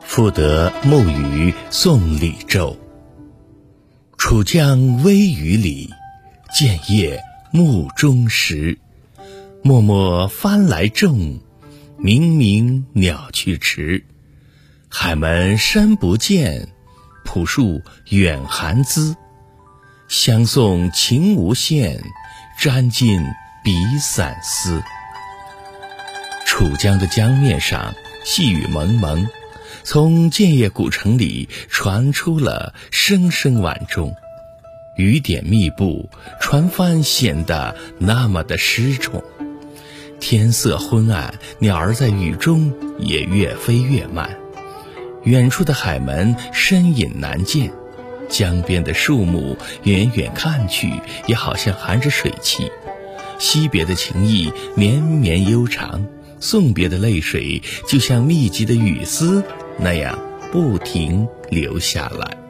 [0.00, 2.74] 赋得暮雨送李胄。
[4.16, 5.90] 楚江微雨里，
[6.54, 7.20] 建业
[7.50, 8.78] 暮中时。
[9.62, 11.38] 漠漠帆来重，
[12.06, 14.04] 冥冥鸟去迟。
[14.88, 16.68] 海门深不见，
[17.24, 19.16] 浦树远寒滋。
[20.06, 22.00] 相送情无限，
[22.60, 23.20] 沾尽
[23.64, 24.80] 笔散丝。
[26.46, 27.92] 楚江的江面上，
[28.24, 29.26] 细雨蒙蒙。
[29.82, 34.14] 从建业古城里传出了声声晚钟，
[34.96, 36.08] 雨点密布，
[36.40, 39.24] 船帆显得那么的失重。
[40.28, 44.36] 天色昏暗，鸟儿在雨中也越飞越慢。
[45.22, 47.72] 远处的海门身影难见，
[48.28, 50.90] 江边的树木远远看去
[51.28, 52.72] 也好像含着水汽。
[53.38, 56.04] 惜别的情意绵绵悠长，
[56.40, 59.44] 送别的泪水就像密集的雨丝。
[59.78, 60.18] 那样
[60.50, 62.45] 不停流下来。